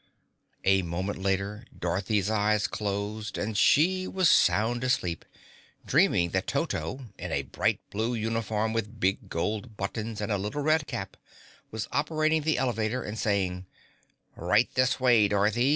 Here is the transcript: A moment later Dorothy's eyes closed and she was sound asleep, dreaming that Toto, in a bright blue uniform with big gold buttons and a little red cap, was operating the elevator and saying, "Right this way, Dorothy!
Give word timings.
A 0.63 0.81
moment 0.81 1.19
later 1.19 1.63
Dorothy's 1.77 2.27
eyes 2.27 2.65
closed 2.65 3.37
and 3.37 3.55
she 3.55 4.07
was 4.07 4.31
sound 4.31 4.83
asleep, 4.83 5.23
dreaming 5.85 6.31
that 6.31 6.47
Toto, 6.47 7.05
in 7.19 7.31
a 7.31 7.43
bright 7.43 7.79
blue 7.91 8.15
uniform 8.15 8.73
with 8.73 8.99
big 8.99 9.29
gold 9.29 9.77
buttons 9.77 10.19
and 10.19 10.31
a 10.31 10.39
little 10.39 10.63
red 10.63 10.87
cap, 10.87 11.17
was 11.69 11.87
operating 11.91 12.41
the 12.41 12.57
elevator 12.57 13.03
and 13.03 13.19
saying, 13.19 13.67
"Right 14.35 14.73
this 14.73 14.99
way, 14.99 15.27
Dorothy! 15.27 15.69